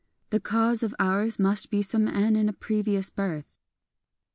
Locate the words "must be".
1.37-1.83